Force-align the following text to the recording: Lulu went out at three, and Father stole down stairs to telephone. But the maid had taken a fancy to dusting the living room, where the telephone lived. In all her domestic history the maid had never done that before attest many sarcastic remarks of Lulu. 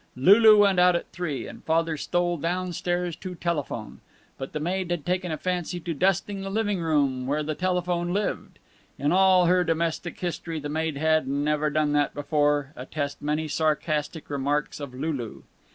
Lulu 0.15 0.57
went 0.57 0.79
out 0.79 0.95
at 0.95 1.11
three, 1.11 1.45
and 1.45 1.63
Father 1.63 1.95
stole 1.95 2.37
down 2.37 2.73
stairs 2.73 3.15
to 3.17 3.35
telephone. 3.35 4.01
But 4.39 4.51
the 4.51 4.59
maid 4.59 4.89
had 4.89 5.05
taken 5.05 5.31
a 5.31 5.37
fancy 5.37 5.79
to 5.79 5.93
dusting 5.93 6.41
the 6.41 6.49
living 6.49 6.79
room, 6.81 7.27
where 7.27 7.43
the 7.43 7.53
telephone 7.53 8.11
lived. 8.11 8.57
In 8.97 9.11
all 9.11 9.45
her 9.45 9.63
domestic 9.63 10.19
history 10.19 10.59
the 10.59 10.69
maid 10.69 10.97
had 10.97 11.27
never 11.27 11.69
done 11.69 11.91
that 11.93 12.15
before 12.15 12.73
attest 12.75 13.21
many 13.21 13.47
sarcastic 13.47 14.27
remarks 14.31 14.79
of 14.79 14.95
Lulu. 14.95 15.43